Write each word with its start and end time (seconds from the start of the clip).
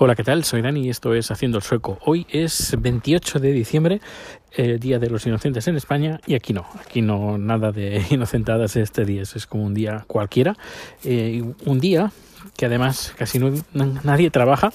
Hola, 0.00 0.14
¿qué 0.14 0.22
tal? 0.22 0.44
Soy 0.44 0.62
Dani 0.62 0.86
y 0.86 0.90
esto 0.90 1.12
es 1.12 1.32
Haciendo 1.32 1.58
el 1.58 1.64
Sueco. 1.64 1.98
Hoy 2.04 2.24
es 2.30 2.76
28 2.78 3.40
de 3.40 3.50
diciembre, 3.50 4.00
eh, 4.52 4.78
Día 4.78 5.00
de 5.00 5.10
los 5.10 5.26
Inocentes 5.26 5.66
en 5.66 5.74
España, 5.74 6.20
y 6.24 6.36
aquí 6.36 6.52
no, 6.52 6.66
aquí 6.80 7.02
no 7.02 7.36
nada 7.36 7.72
de 7.72 8.06
inocentadas 8.10 8.76
este 8.76 9.04
día, 9.04 9.22
es 9.22 9.44
como 9.48 9.64
un 9.64 9.74
día 9.74 10.04
cualquiera, 10.06 10.54
eh, 11.02 11.42
un 11.66 11.80
día 11.80 12.12
que 12.56 12.66
además 12.66 13.12
casi 13.18 13.40
no, 13.40 13.50
nadie 13.74 14.30
trabaja, 14.30 14.72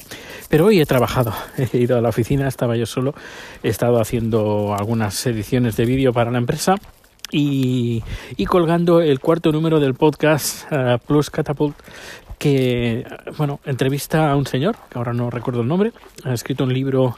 pero 0.50 0.66
hoy 0.66 0.82
he 0.82 0.86
trabajado, 0.86 1.34
he 1.72 1.78
ido 1.78 1.98
a 1.98 2.02
la 2.02 2.10
oficina, 2.10 2.46
estaba 2.50 2.76
yo 2.76 2.86
solo, 2.86 3.16
he 3.64 3.70
estado 3.70 4.02
haciendo 4.02 4.76
algunas 4.78 5.26
ediciones 5.26 5.78
de 5.78 5.86
vídeo 5.86 6.12
para 6.12 6.32
la 6.32 6.38
empresa 6.38 6.76
y, 7.32 8.04
colgando 8.48 9.02
el 9.02 9.20
cuarto 9.20 9.52
número 9.52 9.80
del 9.80 9.96
podcast 9.96 10.72
uh, 10.72 11.00
Plus 11.00 11.30
Catapult 11.30 11.76
que, 12.38 13.06
bueno, 13.38 13.60
entrevista 13.66 14.32
a 14.32 14.36
un 14.36 14.46
señor, 14.46 14.76
que 14.90 14.98
ahora 14.98 15.14
no 15.14 15.30
recuerdo 15.30 15.62
el 15.62 15.68
nombre, 15.68 15.92
ha 16.24 16.34
escrito 16.34 16.64
un 16.64 16.74
libro 16.74 17.16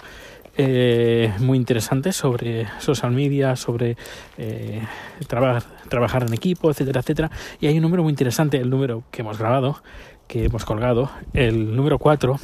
eh, 0.58 1.34
muy 1.40 1.58
interesante 1.58 2.14
sobre 2.14 2.68
social 2.80 3.12
media, 3.12 3.56
sobre 3.56 3.98
eh, 4.38 4.82
trabajar 5.28 6.24
en 6.24 6.34
equipo, 6.34 6.72
etcétera, 6.72 7.02
etcétera. 7.02 7.32
Y 7.60 7.68
hay 7.68 7.76
un 7.76 7.82
número 7.82 8.04
muy 8.04 8.12
interesante, 8.12 8.58
el 8.58 8.70
número 8.70 9.04
que 9.12 9.22
hemos 9.22 9.38
grabado, 9.38 9.82
que 10.28 10.46
hemos 10.46 10.64
colgado, 10.64 11.12
el 11.34 11.76
número 11.76 12.00
4, 12.00 12.40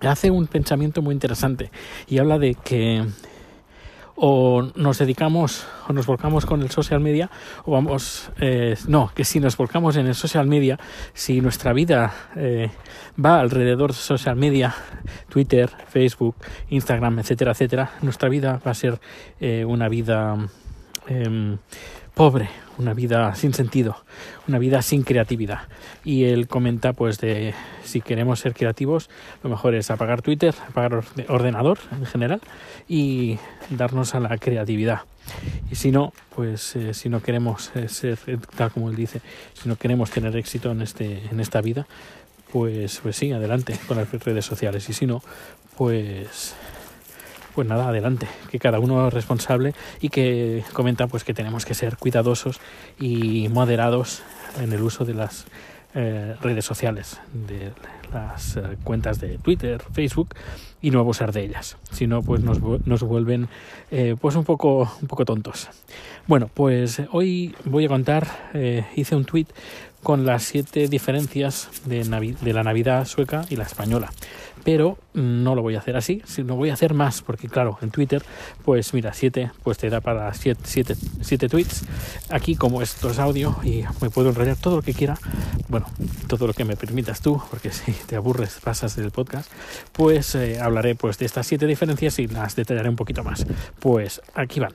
hace 0.00 0.30
un 0.30 0.46
pensamiento 0.46 1.02
muy 1.02 1.12
interesante 1.12 1.70
y 2.06 2.18
habla 2.18 2.38
de 2.38 2.54
que 2.54 3.04
o 4.20 4.62
nos 4.74 4.98
dedicamos 4.98 5.66
o 5.86 5.92
nos 5.92 6.06
volcamos 6.06 6.44
con 6.44 6.60
el 6.62 6.70
social 6.70 6.98
media 6.98 7.30
o 7.64 7.72
vamos 7.72 8.30
eh, 8.40 8.74
no 8.88 9.12
que 9.14 9.24
si 9.24 9.38
nos 9.38 9.56
volcamos 9.56 9.96
en 9.96 10.06
el 10.08 10.14
social 10.14 10.46
media 10.46 10.78
si 11.14 11.40
nuestra 11.40 11.72
vida 11.72 12.12
eh, 12.34 12.70
va 13.14 13.38
alrededor 13.38 13.92
de 13.92 13.98
social 13.98 14.34
media 14.34 14.74
Twitter 15.28 15.70
Facebook 15.88 16.34
Instagram 16.68 17.20
etcétera 17.20 17.52
etcétera 17.52 17.90
nuestra 18.02 18.28
vida 18.28 18.60
va 18.66 18.72
a 18.72 18.74
ser 18.74 19.00
eh, 19.38 19.64
una 19.64 19.88
vida 19.88 20.36
em, 21.06 21.58
pobre, 22.18 22.48
una 22.78 22.94
vida 22.94 23.32
sin 23.36 23.54
sentido, 23.54 23.96
una 24.48 24.58
vida 24.58 24.82
sin 24.82 25.04
creatividad. 25.04 25.68
Y 26.04 26.24
él 26.24 26.48
comenta 26.48 26.92
pues 26.92 27.18
de 27.18 27.54
si 27.84 28.00
queremos 28.00 28.40
ser 28.40 28.54
creativos, 28.54 29.08
lo 29.44 29.50
mejor 29.50 29.76
es 29.76 29.88
apagar 29.92 30.20
Twitter, 30.20 30.52
apagar 30.68 31.04
ordenador 31.28 31.78
en 31.92 32.04
general 32.06 32.40
y 32.88 33.38
darnos 33.70 34.16
a 34.16 34.20
la 34.20 34.36
creatividad. 34.36 35.02
Y 35.70 35.76
si 35.76 35.92
no, 35.92 36.12
pues 36.34 36.74
eh, 36.74 36.92
si 36.92 37.08
no 37.08 37.22
queremos 37.22 37.70
eh, 37.76 37.88
ser 37.88 38.18
tal 38.56 38.72
como 38.72 38.90
él 38.90 38.96
dice, 38.96 39.20
si 39.54 39.68
no 39.68 39.76
queremos 39.76 40.10
tener 40.10 40.36
éxito 40.36 40.72
en 40.72 40.82
este 40.82 41.22
en 41.30 41.38
esta 41.38 41.60
vida, 41.60 41.86
pues 42.52 42.98
pues 43.00 43.14
sí, 43.14 43.30
adelante 43.30 43.78
con 43.86 43.96
las 43.96 44.10
redes 44.10 44.44
sociales 44.44 44.88
y 44.88 44.92
si 44.92 45.06
no, 45.06 45.22
pues 45.76 46.56
pues 47.54 47.66
nada, 47.66 47.88
adelante, 47.88 48.26
que 48.50 48.58
cada 48.58 48.78
uno 48.78 49.08
es 49.08 49.14
responsable 49.14 49.74
y 50.00 50.08
que 50.08 50.64
comenta 50.72 51.06
pues 51.06 51.24
que 51.24 51.34
tenemos 51.34 51.64
que 51.64 51.74
ser 51.74 51.96
cuidadosos 51.96 52.60
y 52.98 53.48
moderados 53.48 54.22
en 54.60 54.72
el 54.72 54.82
uso 54.82 55.04
de 55.04 55.14
las 55.14 55.46
eh, 55.94 56.36
redes 56.42 56.66
sociales, 56.66 57.18
de 57.32 57.72
las 58.12 58.56
eh, 58.56 58.62
cuentas 58.84 59.20
de 59.20 59.38
Twitter, 59.38 59.82
Facebook 59.92 60.34
y 60.82 60.90
no 60.90 61.00
abusar 61.00 61.32
de 61.32 61.44
ellas, 61.44 61.78
si 61.90 62.06
no 62.06 62.22
pues 62.22 62.42
nos, 62.42 62.60
nos 62.60 63.02
vuelven 63.02 63.48
eh, 63.90 64.14
pues 64.20 64.36
un 64.36 64.44
poco 64.44 64.92
un 65.00 65.08
poco 65.08 65.24
tontos. 65.24 65.68
Bueno, 66.26 66.50
pues 66.52 67.00
hoy 67.10 67.54
voy 67.64 67.86
a 67.86 67.88
contar, 67.88 68.28
hice 68.96 69.16
un 69.16 69.24
tweet 69.24 69.46
con 70.02 70.24
las 70.24 70.44
siete 70.44 70.88
diferencias 70.88 71.68
de, 71.84 72.04
la 72.04 72.62
Navidad 72.62 73.06
sueca 73.06 73.44
y 73.50 73.56
la 73.56 73.64
española 73.64 74.10
pero 74.64 74.98
no 75.14 75.54
lo 75.54 75.62
voy 75.62 75.76
a 75.76 75.78
hacer 75.78 75.96
así, 75.96 76.20
sino 76.26 76.54
voy 76.54 76.68
a 76.68 76.74
hacer 76.74 76.92
más, 76.92 77.22
porque 77.22 77.48
claro, 77.48 77.78
en 77.80 77.90
Twitter, 77.90 78.22
pues 78.66 78.92
mira, 78.92 79.14
7, 79.14 79.50
pues 79.62 79.78
te 79.78 79.88
da 79.88 80.02
para 80.02 80.34
7 80.34 80.60
siete, 80.64 80.94
siete, 81.22 81.48
tweets. 81.48 81.84
Aquí, 82.28 82.54
como 82.54 82.82
esto 82.82 83.10
es 83.10 83.18
audio 83.18 83.56
y 83.62 83.84
me 84.02 84.10
puedo 84.10 84.28
enrollar 84.28 84.56
todo 84.56 84.76
lo 84.76 84.82
que 84.82 84.92
quiera, 84.92 85.18
bueno, 85.68 85.86
todo 86.26 86.46
lo 86.46 86.52
que 86.52 86.66
me 86.66 86.76
permitas 86.76 87.22
tú, 87.22 87.40
porque 87.48 87.70
si 87.72 87.92
te 87.92 88.16
aburres, 88.16 88.58
pasas 88.62 88.94
del 88.96 89.10
podcast, 89.10 89.50
pues 89.92 90.34
eh, 90.34 90.60
hablaré 90.60 90.94
pues 90.94 91.16
de 91.18 91.24
estas 91.24 91.46
siete 91.46 91.66
diferencias 91.66 92.18
y 92.18 92.26
las 92.26 92.54
detallaré 92.54 92.90
un 92.90 92.96
poquito 92.96 93.24
más. 93.24 93.46
Pues 93.80 94.20
aquí 94.34 94.60
van. 94.60 94.74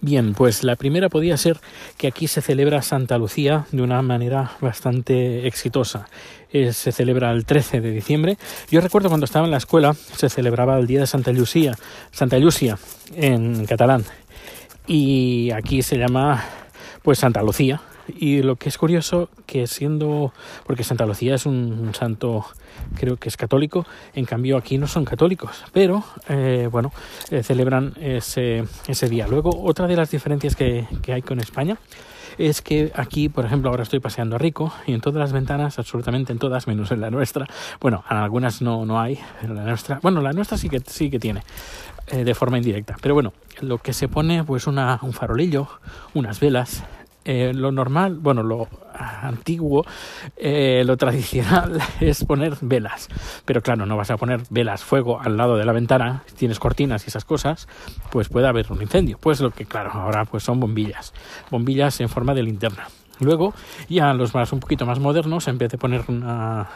Bien, 0.00 0.32
pues 0.34 0.62
la 0.62 0.76
primera 0.76 1.08
podía 1.08 1.36
ser 1.36 1.58
que 1.96 2.06
aquí 2.06 2.28
se 2.28 2.40
celebra 2.40 2.82
Santa 2.82 3.18
Lucía 3.18 3.66
de 3.72 3.82
una 3.82 4.00
manera 4.00 4.52
bastante 4.60 5.48
exitosa. 5.48 6.08
Eh, 6.52 6.72
se 6.72 6.92
celebra 6.92 7.32
el 7.32 7.44
13 7.44 7.80
de 7.80 7.90
diciembre. 7.90 8.38
Yo 8.70 8.80
recuerdo 8.80 9.08
cuando 9.08 9.24
estaba 9.24 9.46
en 9.46 9.50
la 9.50 9.56
escuela 9.56 9.94
se 9.94 10.28
celebraba 10.28 10.78
el 10.78 10.86
día 10.86 11.00
de 11.00 11.08
Santa 11.08 11.32
Lucía, 11.32 11.76
Santa 12.12 12.38
Lucia 12.38 12.78
en 13.16 13.66
catalán. 13.66 14.04
Y 14.86 15.50
aquí 15.50 15.82
se 15.82 15.98
llama 15.98 16.44
pues 17.02 17.18
Santa 17.18 17.42
Lucía, 17.42 17.80
y 18.16 18.42
lo 18.42 18.56
que 18.56 18.68
es 18.68 18.78
curioso 18.78 19.28
que 19.46 19.66
siendo, 19.66 20.32
porque 20.66 20.84
Santa 20.84 21.06
Lucía 21.06 21.34
es 21.34 21.46
un, 21.46 21.92
santo, 21.94 22.44
creo 22.98 23.16
que 23.16 23.28
es 23.28 23.36
católico, 23.36 23.86
en 24.14 24.24
cambio 24.24 24.56
aquí 24.56 24.78
no 24.78 24.86
son 24.86 25.04
católicos, 25.04 25.64
pero 25.72 26.04
eh, 26.28 26.68
bueno, 26.70 26.92
eh, 27.30 27.42
celebran 27.42 27.94
ese, 28.00 28.64
ese 28.86 29.08
día. 29.08 29.26
Luego, 29.26 29.50
otra 29.64 29.86
de 29.86 29.96
las 29.96 30.10
diferencias 30.10 30.56
que, 30.56 30.86
que 31.02 31.12
hay 31.12 31.22
con 31.22 31.40
España 31.40 31.78
es 32.38 32.62
que 32.62 32.92
aquí, 32.94 33.28
por 33.28 33.44
ejemplo, 33.44 33.68
ahora 33.70 33.82
estoy 33.82 34.00
paseando 34.00 34.36
a 34.36 34.38
Rico 34.38 34.72
y 34.86 34.92
en 34.92 35.00
todas 35.00 35.18
las 35.18 35.32
ventanas, 35.32 35.78
absolutamente 35.78 36.32
en 36.32 36.38
todas, 36.38 36.66
menos 36.66 36.90
en 36.92 37.00
la 37.00 37.10
nuestra, 37.10 37.46
bueno, 37.80 38.04
en 38.08 38.16
algunas 38.16 38.62
no, 38.62 38.86
no 38.86 39.00
hay, 39.00 39.18
pero 39.40 39.54
la 39.54 39.64
nuestra, 39.64 39.98
bueno, 40.02 40.20
la 40.20 40.32
nuestra 40.32 40.56
sí 40.56 40.68
que, 40.68 40.80
sí 40.80 41.10
que 41.10 41.18
tiene, 41.18 41.42
eh, 42.06 42.24
de 42.24 42.34
forma 42.34 42.58
indirecta, 42.58 42.96
pero 43.02 43.14
bueno, 43.14 43.32
lo 43.60 43.78
que 43.78 43.92
se 43.92 44.08
pone, 44.08 44.44
pues 44.44 44.66
una, 44.66 45.00
un 45.02 45.12
farolillo, 45.12 45.68
unas 46.14 46.38
velas, 46.38 46.84
eh, 47.30 47.52
lo 47.52 47.70
normal, 47.72 48.16
bueno, 48.18 48.42
lo 48.42 48.68
antiguo, 48.94 49.84
eh, 50.38 50.82
lo 50.86 50.96
tradicional 50.96 51.78
es 52.00 52.24
poner 52.24 52.56
velas. 52.62 53.10
Pero 53.44 53.60
claro, 53.60 53.84
no 53.84 53.98
vas 53.98 54.10
a 54.10 54.16
poner 54.16 54.44
velas, 54.48 54.82
fuego 54.82 55.20
al 55.20 55.36
lado 55.36 55.58
de 55.58 55.66
la 55.66 55.72
ventana, 55.72 56.22
si 56.24 56.36
tienes 56.36 56.58
cortinas 56.58 57.04
y 57.04 57.08
esas 57.08 57.26
cosas, 57.26 57.68
pues 58.10 58.30
puede 58.30 58.48
haber 58.48 58.72
un 58.72 58.80
incendio. 58.80 59.18
Pues 59.20 59.40
lo 59.40 59.50
que, 59.50 59.66
claro, 59.66 59.90
ahora 59.92 60.24
pues 60.24 60.42
son 60.42 60.58
bombillas, 60.58 61.12
bombillas 61.50 62.00
en 62.00 62.08
forma 62.08 62.32
de 62.32 62.44
linterna. 62.44 62.88
Luego, 63.20 63.52
ya 63.90 64.14
los 64.14 64.32
más 64.32 64.50
un 64.54 64.60
poquito 64.60 64.86
más 64.86 64.98
modernos, 64.98 65.48
en 65.48 65.58
vez 65.58 65.70
de 65.70 65.76
poner 65.76 66.04
una, 66.08 66.66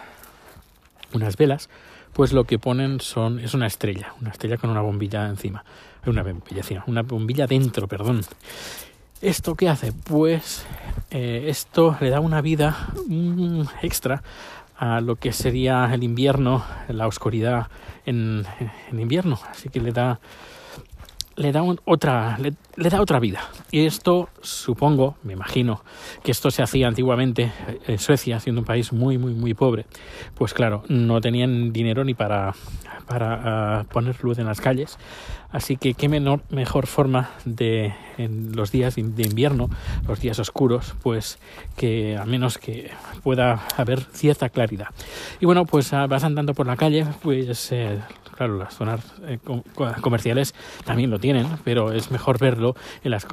unas 1.14 1.38
velas, 1.38 1.70
pues 2.12 2.34
lo 2.34 2.44
que 2.44 2.58
ponen 2.58 3.00
son 3.00 3.40
es 3.40 3.54
una 3.54 3.66
estrella, 3.66 4.12
una 4.20 4.28
estrella 4.28 4.58
con 4.58 4.68
una 4.68 4.82
bombilla 4.82 5.28
encima, 5.28 5.64
una 6.04 6.22
bombilla 6.22 6.58
encima, 6.58 6.84
una 6.86 7.00
bombilla 7.00 7.46
dentro, 7.46 7.88
perdón. 7.88 8.20
¿Esto 9.22 9.54
qué 9.54 9.68
hace? 9.68 9.92
Pues 9.92 10.64
eh, 11.12 11.44
esto 11.46 11.96
le 12.00 12.10
da 12.10 12.18
una 12.18 12.40
vida 12.40 12.88
extra 13.80 14.24
a 14.76 15.00
lo 15.00 15.14
que 15.14 15.32
sería 15.32 15.88
el 15.94 16.02
invierno, 16.02 16.64
la 16.88 17.06
oscuridad 17.06 17.68
en, 18.04 18.44
en 18.90 18.98
invierno. 18.98 19.38
Así 19.48 19.68
que 19.68 19.80
le 19.80 19.92
da 19.92 20.18
le 21.36 21.52
da 21.52 21.62
otra 21.84 22.38
le, 22.38 22.54
da 22.88 23.00
otra 23.00 23.18
vida. 23.18 23.40
Y 23.70 23.86
esto 23.86 24.28
supongo 24.40 25.16
me 25.22 25.32
imagino 25.32 25.82
que 26.22 26.30
esto 26.30 26.50
se 26.50 26.62
hacía 26.62 26.88
antiguamente 26.88 27.52
en 27.86 27.98
Suecia 27.98 28.40
siendo 28.40 28.60
un 28.60 28.66
país 28.66 28.92
muy 28.92 29.18
muy 29.18 29.34
muy 29.34 29.54
pobre. 29.54 29.86
Pues 30.34 30.54
claro 30.54 30.84
no 30.88 31.20
tenían 31.20 31.72
dinero 31.72 32.04
ni 32.04 32.14
para 32.14 32.54
para 33.06 33.80
ah, 33.80 33.84
poner 33.84 34.22
luz 34.22 34.38
en 34.38 34.46
las 34.46 34.60
calles. 34.60 34.98
Así 35.50 35.76
que 35.76 35.92
qué 35.92 36.08
menor, 36.08 36.40
mejor 36.48 36.86
forma 36.86 37.30
de 37.44 37.92
en 38.16 38.56
los 38.56 38.72
días 38.72 38.94
de 38.94 39.22
invierno 39.22 39.68
los 40.06 40.20
días 40.20 40.38
oscuros 40.38 40.94
pues 41.02 41.38
que 41.76 42.16
al 42.16 42.28
menos 42.28 42.58
que 42.58 42.90
pueda 43.22 43.66
haber 43.76 44.00
cierta 44.00 44.48
claridad 44.48 44.88
y 45.40 45.46
bueno 45.46 45.64
pues 45.64 45.92
ah, 45.92 46.06
vas 46.06 46.24
andando 46.24 46.54
por 46.54 46.66
la 46.66 46.76
calle 46.76 47.06
pues 47.22 47.72
eh, 47.72 47.98
claro, 48.36 48.58
las 48.58 48.74
zonas 48.74 49.00
eh, 49.26 49.38
comerciales 50.00 50.54
también 50.84 51.10
lo 51.10 51.18
tienen, 51.22 51.46
pero 51.64 51.92
es 51.92 52.10
mejor 52.10 52.38
verlo 52.38 52.74
en 53.02 53.12
las, 53.12 53.26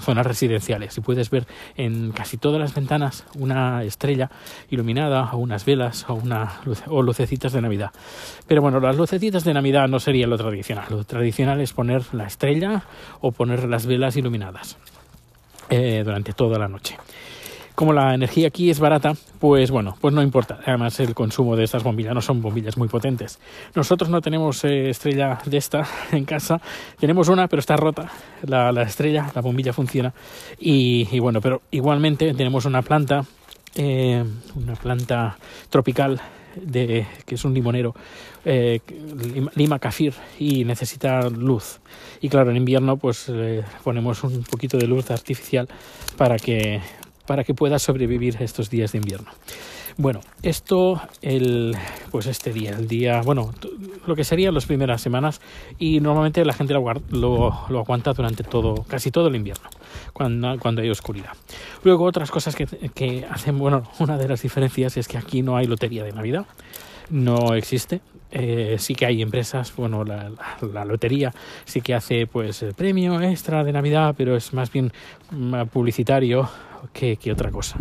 zonas 0.00 0.26
residenciales. 0.26 0.98
Y 0.98 1.00
puedes 1.00 1.30
ver 1.30 1.46
en 1.76 2.12
casi 2.12 2.36
todas 2.36 2.60
las 2.60 2.74
ventanas 2.74 3.24
una 3.38 3.82
estrella 3.82 4.30
iluminada 4.68 5.30
o 5.32 5.38
unas 5.38 5.64
velas 5.64 6.04
o, 6.10 6.14
una 6.14 6.60
o 6.88 7.00
lucecitas 7.00 7.54
de 7.54 7.62
Navidad. 7.62 7.92
Pero 8.46 8.60
bueno, 8.60 8.78
las 8.80 8.96
lucecitas 8.96 9.44
de 9.44 9.54
Navidad 9.54 9.88
no 9.88 9.98
sería 9.98 10.26
lo 10.26 10.36
tradicional. 10.36 10.84
Lo 10.90 11.04
tradicional 11.04 11.62
es 11.62 11.72
poner 11.72 12.02
la 12.12 12.26
estrella 12.26 12.82
o 13.22 13.32
poner 13.32 13.64
las 13.64 13.86
velas 13.86 14.16
iluminadas 14.16 14.76
eh, 15.70 16.02
durante 16.04 16.34
toda 16.34 16.58
la 16.58 16.68
noche 16.68 16.98
como 17.74 17.92
la 17.92 18.14
energía 18.14 18.48
aquí 18.48 18.70
es 18.70 18.78
barata, 18.80 19.14
pues 19.38 19.70
bueno, 19.70 19.96
pues 20.00 20.14
no 20.14 20.22
importa. 20.22 20.60
Además, 20.66 20.98
el 21.00 21.14
consumo 21.14 21.56
de 21.56 21.64
estas 21.64 21.82
bombillas 21.82 22.14
no 22.14 22.20
son 22.20 22.42
bombillas 22.42 22.76
muy 22.76 22.88
potentes. 22.88 23.38
Nosotros 23.74 24.10
no 24.10 24.20
tenemos 24.20 24.64
eh, 24.64 24.90
estrella 24.90 25.38
de 25.44 25.56
esta 25.56 25.86
en 26.12 26.24
casa. 26.24 26.60
Tenemos 26.98 27.28
una, 27.28 27.48
pero 27.48 27.60
está 27.60 27.76
rota. 27.76 28.10
La, 28.46 28.70
estrella, 28.82 29.30
la 29.34 29.40
bombilla 29.40 29.72
funciona. 29.72 30.12
Y, 30.58 31.18
bueno, 31.20 31.40
pero 31.40 31.62
igualmente 31.70 32.34
tenemos 32.34 32.64
una 32.64 32.82
planta, 32.82 33.24
eh, 33.74 34.24
una 34.54 34.74
planta 34.74 35.38
tropical 35.70 36.20
de, 36.54 37.06
que 37.24 37.36
es 37.36 37.44
un 37.44 37.54
limonero, 37.54 37.94
eh, 38.44 38.80
lima 39.54 39.78
kafir 39.78 40.12
y 40.38 40.64
necesita 40.64 41.28
luz. 41.30 41.80
Y 42.20 42.28
claro, 42.28 42.50
en 42.50 42.58
invierno 42.58 42.98
pues 42.98 43.32
ponemos 43.82 44.22
un 44.24 44.42
poquito 44.44 44.76
de 44.76 44.86
luz 44.86 45.10
artificial 45.10 45.68
para 46.18 46.36
que, 46.36 46.82
para 47.26 47.44
que 47.44 47.54
pueda 47.54 47.78
sobrevivir 47.78 48.36
estos 48.40 48.70
días 48.70 48.92
de 48.92 48.98
invierno. 48.98 49.30
Bueno, 49.98 50.20
esto, 50.42 51.02
el, 51.20 51.76
pues 52.10 52.26
este 52.26 52.52
día, 52.52 52.70
el 52.70 52.88
día, 52.88 53.20
bueno, 53.20 53.52
lo 54.06 54.16
que 54.16 54.24
serían 54.24 54.54
las 54.54 54.64
primeras 54.64 55.02
semanas 55.02 55.40
y 55.78 56.00
normalmente 56.00 56.44
la 56.44 56.54
gente 56.54 56.72
lo, 56.72 56.82
lo, 57.10 57.78
aguanta 57.78 58.12
durante 58.14 58.42
todo, 58.42 58.84
casi 58.84 59.10
todo 59.10 59.28
el 59.28 59.36
invierno, 59.36 59.68
cuando, 60.14 60.58
cuando 60.58 60.80
hay 60.80 60.88
oscuridad. 60.88 61.32
Luego 61.84 62.04
otras 62.04 62.30
cosas 62.30 62.56
que, 62.56 62.66
que 62.66 63.26
hacen, 63.30 63.58
bueno, 63.58 63.82
una 63.98 64.16
de 64.16 64.28
las 64.28 64.42
diferencias 64.42 64.96
es 64.96 65.08
que 65.08 65.18
aquí 65.18 65.42
no 65.42 65.56
hay 65.56 65.66
lotería 65.66 66.04
de 66.04 66.12
Navidad, 66.12 66.46
no 67.10 67.54
existe, 67.54 68.00
eh, 68.32 68.76
sí 68.78 68.94
que 68.94 69.06
hay 69.06 69.22
empresas, 69.22 69.74
bueno, 69.76 70.04
la, 70.04 70.84
lotería 70.84 71.32
sí 71.64 71.80
que 71.80 71.94
hace 71.94 72.26
pues 72.26 72.62
el 72.62 72.74
premio 72.74 73.20
extra 73.20 73.62
de 73.62 73.72
Navidad, 73.72 74.14
pero 74.16 74.36
es 74.36 74.52
más 74.52 74.72
bien 74.72 74.92
mm, 75.30 75.66
publicitario 75.72 76.48
que, 76.92 77.16
que 77.16 77.30
otra 77.30 77.50
cosa 77.50 77.78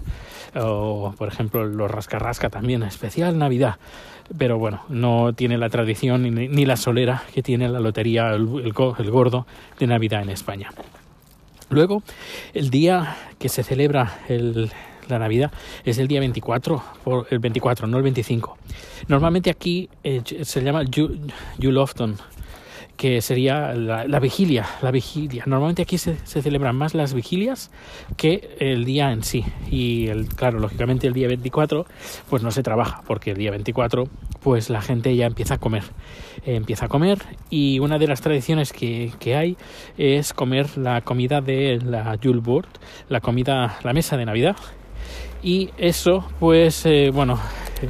o 0.56 1.13
por 1.18 1.27
ejemplo 1.27 1.65
los 1.65 1.89
rascarrasca 1.89 2.50
también, 2.50 2.83
especial 2.83 3.38
Navidad. 3.38 3.75
Pero 4.38 4.57
bueno, 4.57 4.83
no 4.88 5.33
tiene 5.33 5.57
la 5.57 5.69
tradición 5.69 6.24
ni, 6.24 6.65
la 6.65 6.77
solera 6.77 7.24
que 7.33 7.44
tiene 7.44 7.68
la 7.68 7.80
lotería, 7.80 8.30
el, 8.30 8.71
gordo 8.74 9.45
de 9.77 9.88
Navidad 9.88 10.21
en 10.21 10.30
España. 10.30 10.69
Luego, 11.69 12.01
el 12.53 12.69
día 12.69 13.18
que 13.39 13.50
se 13.50 13.63
celebra 13.63 14.19
la 15.07 15.19
Navidad 15.19 15.51
es 15.83 15.98
el 15.98 16.07
día 16.07 16.19
24, 16.19 16.83
el 17.30 17.39
24, 17.39 17.88
no 17.88 17.98
el 17.98 18.03
25. 18.03 18.57
Normalmente 19.07 19.50
aquí 19.50 19.89
eh, 20.03 20.21
se 20.44 20.62
llama 20.62 20.83
Julofton, 21.62 22.18
que 23.01 23.19
sería 23.21 23.74
la, 23.74 24.19
vigilia, 24.19 24.68
la 24.83 24.92
vigilia. 24.92 25.44
Normalmente 25.48 25.81
aquí 25.81 25.98
se, 25.98 26.18
celebran 26.18 26.75
más 26.75 26.94
las 26.94 27.15
vigilias 27.15 27.71
que 28.15 28.56
el 28.59 28.86
día 28.86 29.12
en 29.12 29.24
sí. 29.24 29.44
Y 29.71 30.07
claro, 30.36 30.59
lógicamente 30.59 31.07
el 31.07 31.13
día 31.13 31.27
24 31.27 31.88
pues 32.30 32.44
no 32.44 32.51
se 32.51 32.62
trabaja, 32.62 33.01
porque 33.07 33.31
el 33.31 33.38
día 33.38 33.50
24 33.50 34.07
pues 34.44 34.69
la 34.69 34.83
gente 34.83 35.15
ya 35.15 35.25
empieza 35.25 35.56
a 35.56 35.57
comer. 35.57 35.83
empieza 36.45 36.86
a 36.86 36.89
comer 36.89 37.18
y 37.50 37.80
una 37.80 37.98
de 37.98 38.06
las 38.06 38.21
tradiciones 38.21 38.71
que, 38.71 39.12
que, 39.19 39.36
hay 39.36 39.57
es 39.98 40.31
comer 40.33 40.77
la 40.77 41.01
comida 41.01 41.42
de 41.42 41.80
la 41.83 42.13
Yule 42.18 42.42
la 43.09 43.19
comida, 43.19 43.80
la 43.83 43.94
mesa 43.94 44.15
de 44.15 44.25
Navidad. 44.25 44.56
Y 45.43 45.71
eso, 45.77 46.25
pues, 46.39 46.85
eh, 46.85 47.09
bueno, 47.11 47.39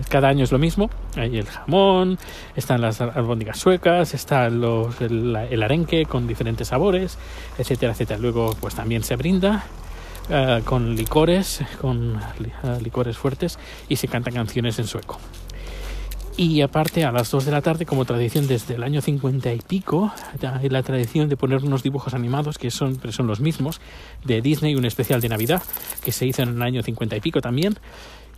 cada 0.09 0.29
año 0.29 0.43
es 0.43 0.51
lo 0.51 0.59
mismo. 0.59 0.89
Hay 1.15 1.37
el 1.37 1.45
jamón, 1.45 2.17
están 2.55 2.81
las 2.81 3.01
albóndigas 3.01 3.59
suecas, 3.59 4.13
está 4.13 4.49
los, 4.49 5.01
el, 5.01 5.63
arenque 5.63 6.05
con 6.05 6.27
diferentes 6.27 6.69
sabores, 6.69 7.17
etcétera, 7.57 7.91
etcétera. 7.91 8.19
Luego, 8.19 8.55
pues 8.59 8.75
también 8.75 9.03
se 9.03 9.15
brinda 9.17 9.65
uh, 10.29 10.63
con 10.63 10.95
licores, 10.95 11.61
con 11.81 12.15
uh, 12.15 12.81
licores 12.81 13.17
fuertes 13.17 13.59
y 13.89 13.97
se 13.97 14.07
cantan 14.07 14.33
canciones 14.33 14.79
en 14.79 14.87
sueco. 14.87 15.19
Y 16.41 16.61
aparte, 16.61 17.05
a 17.05 17.11
las 17.11 17.29
2 17.29 17.45
de 17.45 17.51
la 17.51 17.61
tarde, 17.61 17.85
como 17.85 18.03
tradición 18.03 18.47
desde 18.47 18.73
el 18.73 18.81
año 18.81 18.99
50 18.99 19.53
y 19.53 19.59
pico, 19.59 20.11
hay 20.41 20.69
la 20.69 20.81
tradición 20.81 21.29
de 21.29 21.37
poner 21.37 21.63
unos 21.63 21.83
dibujos 21.83 22.15
animados 22.15 22.57
que 22.57 22.71
son, 22.71 22.99
son 23.11 23.27
los 23.27 23.39
mismos, 23.39 23.79
de 24.25 24.41
Disney, 24.41 24.73
un 24.73 24.85
especial 24.85 25.21
de 25.21 25.29
Navidad, 25.29 25.61
que 26.03 26.11
se 26.11 26.25
hizo 26.25 26.41
en 26.41 26.49
el 26.49 26.61
año 26.63 26.81
50 26.81 27.15
y 27.15 27.19
pico 27.19 27.41
también, 27.41 27.75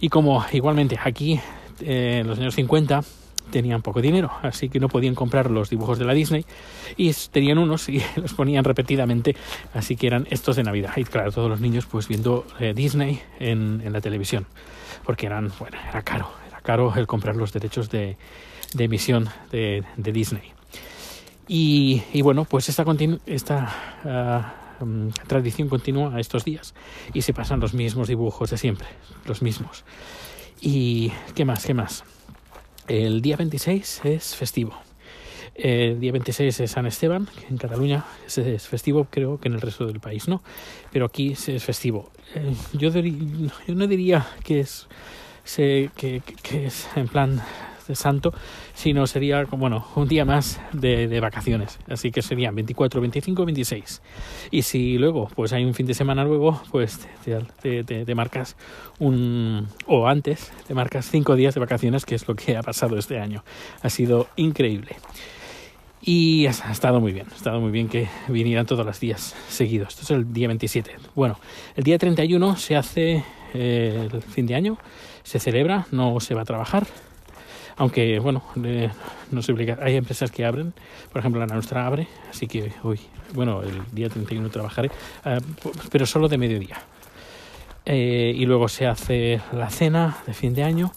y 0.01 0.09
como 0.09 0.43
igualmente 0.51 0.99
aquí 1.01 1.39
eh, 1.79 2.17
en 2.19 2.27
los 2.27 2.37
años 2.39 2.55
50 2.55 3.05
tenían 3.51 3.81
poco 3.81 4.01
dinero, 4.01 4.33
así 4.41 4.67
que 4.67 4.81
no 4.81 4.89
podían 4.89 5.15
comprar 5.15 5.49
los 5.49 5.69
dibujos 5.69 5.97
de 5.97 6.03
la 6.03 6.13
Disney 6.13 6.45
y 6.97 7.13
tenían 7.31 7.57
unos 7.57 7.87
y 7.87 8.03
los 8.17 8.33
ponían 8.33 8.65
repetidamente, 8.65 9.33
así 9.73 9.95
que 9.95 10.07
eran 10.07 10.27
estos 10.29 10.57
de 10.57 10.63
Navidad. 10.63 10.91
Y 10.97 11.05
claro, 11.05 11.31
todos 11.31 11.49
los 11.49 11.61
niños 11.61 11.85
pues 11.85 12.09
viendo 12.09 12.45
eh, 12.59 12.73
Disney 12.75 13.21
en, 13.39 13.81
en, 13.81 13.93
la 13.93 14.01
televisión, 14.01 14.45
porque 15.05 15.25
eran, 15.25 15.53
bueno, 15.57 15.77
era 15.89 16.01
caro, 16.01 16.42
caro 16.63 16.93
el 16.95 17.05
comprar 17.07 17.35
los 17.35 17.53
derechos 17.53 17.89
de, 17.89 18.17
emisión 18.77 19.29
de, 19.51 19.83
Disney. 19.97 20.51
Y, 21.47 22.21
bueno, 22.21 22.45
pues 22.45 22.69
esta, 22.69 22.85
esta 23.27 24.55
uh, 24.79 25.11
tradición 25.27 25.69
continua 25.69 26.15
a 26.15 26.19
estos 26.19 26.45
días 26.45 26.73
y 27.13 27.21
se 27.21 27.33
pasan 27.33 27.59
los 27.59 27.73
mismos 27.73 28.07
dibujos 28.07 28.49
de 28.49 28.57
siempre, 28.57 28.87
los 29.25 29.41
mismos. 29.41 29.83
¿Y 30.61 31.11
qué 31.35 31.45
más? 31.45 31.65
¿Qué 31.65 31.73
más? 31.73 32.03
El 32.87 33.21
día 33.21 33.37
26 33.37 34.01
es 34.05 34.35
festivo. 34.35 34.73
El 35.55 35.99
día 35.99 36.11
26 36.11 36.61
es 36.61 36.71
San 36.71 36.87
Esteban, 36.87 37.27
en 37.47 37.57
Cataluña 37.57 38.05
es 38.25 38.67
festivo, 38.67 39.05
creo 39.09 39.39
que 39.39 39.49
en 39.49 39.53
el 39.53 39.61
resto 39.61 39.85
del 39.85 39.99
país 39.99 40.27
no, 40.27 40.41
pero 40.91 41.05
aquí 41.05 41.33
es 41.33 41.63
festivo. 41.63 42.09
Eh, 42.33 42.55
yo, 42.73 42.89
yo 42.89 43.75
no 43.75 43.85
diría 43.85 44.25
que 44.43 44.61
es, 44.61 44.87
que, 45.45 46.21
que 46.41 46.65
es 46.67 46.87
en 46.95 47.07
plan 47.07 47.41
de 47.87 47.95
santo, 47.95 48.33
sino 48.73 49.07
sería 49.07 49.43
bueno, 49.45 49.85
un 49.95 50.07
día 50.07 50.25
más 50.25 50.59
de, 50.71 51.19
vacaciones. 51.19 51.79
Así 51.87 52.11
que 52.11 52.21
serían 52.21 52.55
24, 52.55 53.01
25, 53.01 53.45
26. 53.45 54.01
Y 54.51 54.61
si 54.63 54.97
luego 54.97 55.29
pues 55.35 55.53
hay 55.53 55.65
un 55.65 55.73
fin 55.73 55.85
de 55.85 55.93
semana 55.93 56.23
luego, 56.23 56.61
pues 56.71 57.07
te, 57.61 57.83
te, 57.83 58.15
marcas 58.15 58.55
un... 58.99 59.67
o 59.87 60.07
antes, 60.07 60.51
te 60.67 60.73
marcas 60.73 61.09
cinco 61.09 61.35
días 61.35 61.53
de 61.53 61.59
vacaciones, 61.59 62.05
que 62.05 62.15
es 62.15 62.27
lo 62.27 62.35
que 62.35 62.57
ha 62.57 62.63
pasado 62.63 62.97
este 62.97 63.19
año. 63.19 63.43
Ha 63.81 63.89
sido 63.89 64.27
increíble. 64.35 64.95
Y 66.05 66.47
ha 66.47 66.49
estado 66.49 66.99
muy 66.99 67.13
bien, 67.13 67.27
ha 67.31 67.35
estado 67.35 67.61
muy 67.61 67.71
bien 67.71 67.87
que 67.87 68.09
vinieran 68.27 68.65
todos 68.65 68.85
los 68.85 68.99
días 68.99 69.35
seguidos. 69.47 69.89
Esto 69.89 70.01
es 70.01 70.11
el 70.11 70.33
día 70.33 70.47
27. 70.49 70.91
Bueno, 71.15 71.39
el 71.77 71.83
día 71.85 71.97
31 71.97 72.57
se 72.57 72.75
hace 72.75 73.23
eh, 73.53 74.09
el 74.11 74.21
fin 74.21 74.45
de 74.45 74.55
año, 74.55 74.77
se 75.23 75.39
celebra, 75.39 75.87
no 75.91 76.19
se 76.19 76.35
va 76.35 76.41
a 76.41 76.45
trabajar 76.45 76.85
aunque 77.77 78.19
bueno, 78.19 78.43
no 79.31 79.41
se 79.41 79.51
obliga. 79.51 79.77
Hay 79.81 79.95
empresas 79.95 80.31
que 80.31 80.45
abren, 80.45 80.73
por 81.11 81.19
ejemplo 81.19 81.45
la 81.45 81.53
nuestra 81.53 81.85
abre, 81.85 82.07
así 82.29 82.47
que 82.47 82.71
hoy, 82.83 82.99
bueno, 83.33 83.61
el 83.61 83.81
día 83.91 84.09
31 84.09 84.49
trabajaré, 84.49 84.89
uh, 85.25 85.69
pero 85.91 86.05
solo 86.05 86.27
de 86.27 86.37
mediodía. 86.37 86.77
Eh, 87.85 88.33
y 88.35 88.45
luego 88.45 88.69
se 88.69 88.87
hace 88.87 89.41
la 89.51 89.69
cena 89.69 90.17
de 90.25 90.33
fin 90.33 90.53
de 90.53 90.63
año, 90.63 90.91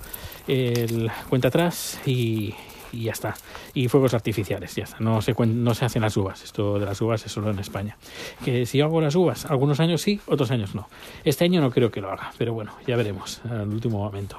el 0.46 1.10
cuenta 1.28 1.48
atrás 1.48 2.00
y, 2.06 2.54
y 2.92 3.04
ya 3.04 3.12
está. 3.12 3.34
Y 3.74 3.88
fuegos 3.88 4.14
artificiales, 4.14 4.74
ya 4.74 4.84
está. 4.84 4.98
No 5.00 5.20
se, 5.22 5.34
no 5.46 5.74
se 5.74 5.84
hacen 5.84 6.02
las 6.02 6.16
uvas. 6.16 6.42
Esto 6.44 6.78
de 6.78 6.86
las 6.86 7.00
uvas 7.00 7.24
es 7.26 7.32
solo 7.32 7.50
en 7.50 7.58
España. 7.58 7.96
Que 8.44 8.66
si 8.66 8.80
hago 8.80 9.00
las 9.00 9.14
uvas, 9.14 9.46
algunos 9.46 9.80
años 9.80 10.02
sí, 10.02 10.20
otros 10.26 10.50
años 10.50 10.74
no. 10.74 10.88
Este 11.24 11.44
año 11.44 11.60
no 11.60 11.70
creo 11.70 11.90
que 11.90 12.00
lo 12.00 12.10
haga, 12.10 12.32
pero 12.38 12.54
bueno, 12.54 12.72
ya 12.86 12.96
veremos 12.96 13.40
al 13.50 13.68
último 13.68 13.98
momento. 13.98 14.38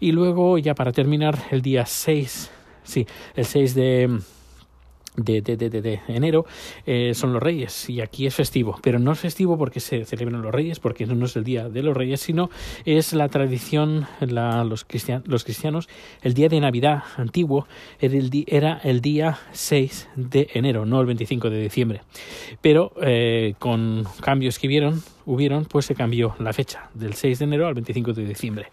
Y 0.00 0.12
luego, 0.12 0.58
ya 0.58 0.74
para 0.74 0.92
terminar, 0.92 1.38
el 1.50 1.62
día 1.62 1.86
6, 1.86 2.50
sí, 2.84 3.06
el 3.34 3.44
6 3.44 3.74
de 3.74 4.18
de, 5.16 6.00
enero 6.08 6.44
eh, 6.86 7.12
son 7.14 7.32
los 7.32 7.42
Reyes 7.42 7.88
y 7.88 8.00
aquí 8.00 8.26
es 8.26 8.34
festivo, 8.34 8.78
pero 8.82 8.98
no 8.98 9.12
es 9.12 9.20
festivo 9.20 9.56
porque 9.56 9.80
se 9.80 10.04
celebran 10.04 10.42
los 10.42 10.52
Reyes, 10.52 10.80
porque 10.80 11.06
no 11.06 11.26
es 11.26 11.36
el 11.36 11.44
día 11.44 11.68
de 11.68 11.82
los 11.82 11.96
Reyes, 11.96 12.20
sino 12.20 12.50
es 12.84 13.12
la 13.12 13.28
tradición, 13.28 14.06
la, 14.20 14.64
los, 14.64 14.86
los 15.24 15.44
cristianos, 15.44 15.88
el 16.22 16.34
día 16.34 16.48
de 16.48 16.60
Navidad 16.60 17.04
antiguo 17.16 17.66
era 18.00 18.80
el, 18.82 19.00
día 19.00 19.38
6 19.52 20.08
de 20.16 20.48
enero, 20.54 20.86
no 20.86 21.00
el 21.00 21.06
25 21.06 21.50
de 21.50 21.62
diciembre. 21.62 22.00
Pero 22.60 22.92
eh, 23.02 23.54
con 23.58 24.04
cambios 24.20 24.58
que 24.58 24.66
hubieron, 24.66 25.02
hubieron, 25.26 25.64
pues 25.64 25.86
se 25.86 25.94
cambió 25.94 26.34
la 26.38 26.52
fecha 26.52 26.90
del 26.94 27.14
6 27.14 27.38
de 27.38 27.44
enero 27.44 27.66
al 27.66 27.74
25 27.74 28.12
de 28.12 28.24
diciembre 28.24 28.70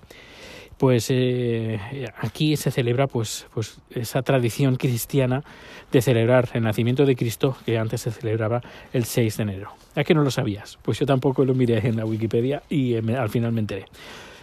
pues 0.82 1.12
eh, 1.12 1.80
aquí 2.22 2.58
se 2.58 2.72
celebra 2.72 3.06
pues, 3.06 3.46
pues 3.54 3.78
esa 3.92 4.24
tradición 4.24 4.78
cristiana 4.78 5.44
de 5.92 6.02
celebrar 6.02 6.50
el 6.54 6.64
nacimiento 6.64 7.06
de 7.06 7.16
Cristo 7.16 7.56
que 7.68 7.78
antes 7.78 8.02
se 8.02 8.10
celebraba 8.10 8.64
el 8.92 9.06
6 9.06 9.38
de 9.38 9.44
enero. 9.44 9.70
¿A 9.96 10.04
qué 10.04 10.16
no 10.16 10.24
lo 10.24 10.32
sabías? 10.32 10.80
Pues 10.82 10.98
yo 10.98 11.06
tampoco 11.06 11.46
lo 11.46 11.54
miré 11.54 11.88
en 11.88 11.98
la 11.98 12.06
Wikipedia 12.06 12.64
y 12.68 12.96
eh, 12.96 13.16
al 13.16 13.30
final 13.30 13.52
me 13.52 13.60
enteré. 13.60 13.86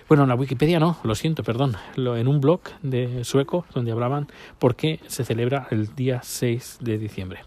Bueno, 0.06 0.22
en 0.22 0.28
la 0.28 0.36
Wikipedia 0.36 0.78
no, 0.78 0.96
lo 1.02 1.16
siento, 1.16 1.42
perdón. 1.42 1.74
En 1.96 2.28
un 2.28 2.40
blog 2.40 2.60
de 2.82 3.24
sueco 3.24 3.66
donde 3.74 3.90
hablaban 3.90 4.28
por 4.60 4.76
qué 4.76 5.00
se 5.08 5.24
celebra 5.24 5.66
el 5.72 5.92
día 5.96 6.20
6 6.22 6.78
de 6.82 6.98
diciembre. 6.98 7.40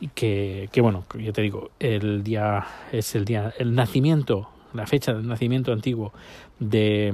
Y 0.00 0.08
que, 0.08 0.68
que 0.72 0.80
bueno, 0.80 1.04
ya 1.16 1.30
te 1.30 1.42
digo, 1.42 1.70
el 1.78 2.24
día 2.24 2.66
es 2.90 3.14
el 3.14 3.24
día, 3.24 3.54
el 3.60 3.76
nacimiento, 3.76 4.50
la 4.74 4.88
fecha 4.88 5.12
del 5.12 5.28
nacimiento 5.28 5.72
antiguo 5.72 6.12
de 6.58 7.12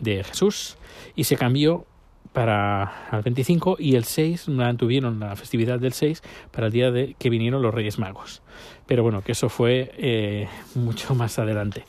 de 0.00 0.24
Jesús 0.24 0.76
y 1.14 1.24
se 1.24 1.36
cambió 1.36 1.86
para 2.32 3.08
el 3.12 3.22
25 3.22 3.76
y 3.78 3.94
el 3.94 4.04
6 4.04 4.48
mantuvieron 4.48 5.20
la 5.20 5.36
festividad 5.36 5.78
del 5.78 5.92
6 5.92 6.22
para 6.50 6.66
el 6.66 6.72
día 6.72 6.90
de 6.90 7.14
que 7.18 7.30
vinieron 7.30 7.62
los 7.62 7.72
Reyes 7.72 7.98
Magos. 7.98 8.42
Pero 8.86 9.02
bueno, 9.02 9.22
que 9.22 9.32
eso 9.32 9.48
fue 9.48 9.92
eh, 9.96 10.48
mucho 10.74 11.14
más 11.14 11.38
adelante 11.38 11.84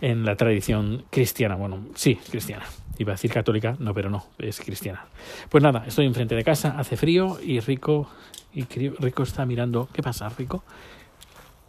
en 0.00 0.24
la 0.24 0.34
tradición 0.34 1.04
cristiana. 1.10 1.54
Bueno, 1.54 1.86
sí, 1.94 2.16
cristiana. 2.16 2.64
Iba 2.98 3.12
a 3.12 3.14
decir 3.14 3.30
católica, 3.30 3.76
no, 3.78 3.94
pero 3.94 4.10
no, 4.10 4.26
es 4.38 4.60
cristiana. 4.60 5.06
Pues 5.48 5.62
nada, 5.62 5.84
estoy 5.86 6.06
enfrente 6.06 6.34
de 6.34 6.44
casa, 6.44 6.74
hace 6.78 6.96
frío 6.96 7.38
y 7.42 7.60
Rico, 7.60 8.08
y 8.52 8.64
Rico 8.64 9.22
está 9.22 9.46
mirando. 9.46 9.88
¿Qué 9.92 10.02
pasa, 10.02 10.28
Rico? 10.30 10.64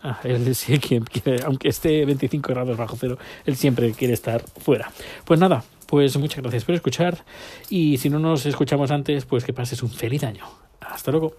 Ah, 0.04 0.20
él 0.24 0.54
sí, 0.54 0.78
quien, 0.80 1.06
aunque 1.46 1.70
esté 1.70 2.06
25 2.06 2.50
grados 2.52 2.78
bajo 2.78 2.98
cero, 3.00 3.18
él 3.46 3.56
siempre 3.56 3.92
quiere 3.94 4.14
estar 4.14 4.44
fuera. 4.60 4.92
Pues 5.26 5.40
nada, 5.40 5.64
pues 5.88 6.18
muchas 6.18 6.42
gracias 6.42 6.66
por 6.66 6.76
escuchar 6.76 7.24
y 7.70 7.98
si 7.98 8.10
no 8.10 8.20
nos 8.20 8.46
escuchamos 8.46 8.92
antes, 8.92 9.26
pues 9.26 9.46
que 9.46 9.54
pases 9.54 9.82
un 9.82 9.90
feliz 9.90 10.24
año. 10.24 10.46
Hasta 10.82 11.12
luego. 11.12 11.34